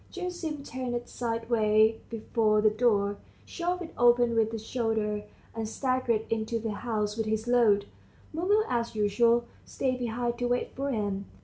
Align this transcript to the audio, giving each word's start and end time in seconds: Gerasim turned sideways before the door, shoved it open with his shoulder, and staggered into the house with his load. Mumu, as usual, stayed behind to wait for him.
Gerasim 0.11 0.63
turned 0.63 0.99
sideways 1.07 1.99
before 2.09 2.59
the 2.59 2.71
door, 2.71 3.17
shoved 3.45 3.83
it 3.83 3.93
open 3.95 4.33
with 4.33 4.51
his 4.51 4.65
shoulder, 4.65 5.25
and 5.53 5.69
staggered 5.69 6.25
into 6.31 6.57
the 6.57 6.71
house 6.71 7.15
with 7.15 7.27
his 7.27 7.47
load. 7.47 7.85
Mumu, 8.33 8.63
as 8.67 8.95
usual, 8.95 9.45
stayed 9.63 9.99
behind 9.99 10.39
to 10.39 10.47
wait 10.47 10.73
for 10.75 10.89
him. 10.89 11.27